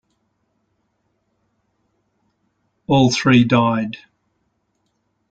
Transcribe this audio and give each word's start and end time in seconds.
All 2.87 3.11
three 3.11 3.43
died. 3.43 3.97